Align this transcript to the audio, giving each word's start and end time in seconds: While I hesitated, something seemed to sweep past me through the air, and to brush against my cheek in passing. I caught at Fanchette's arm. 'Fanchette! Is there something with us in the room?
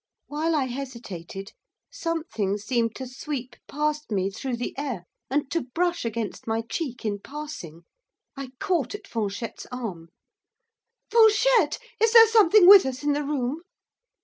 While 0.25 0.55
I 0.55 0.65
hesitated, 0.65 1.51
something 1.91 2.57
seemed 2.57 2.95
to 2.95 3.05
sweep 3.05 3.55
past 3.67 4.09
me 4.09 4.31
through 4.31 4.55
the 4.57 4.75
air, 4.75 5.03
and 5.29 5.51
to 5.51 5.61
brush 5.61 6.05
against 6.05 6.47
my 6.47 6.63
cheek 6.63 7.05
in 7.05 7.19
passing. 7.19 7.83
I 8.35 8.49
caught 8.59 8.95
at 8.95 9.07
Fanchette's 9.07 9.67
arm. 9.71 10.09
'Fanchette! 11.11 11.77
Is 12.01 12.13
there 12.13 12.27
something 12.27 12.65
with 12.67 12.83
us 12.87 13.03
in 13.03 13.13
the 13.13 13.23
room? 13.23 13.61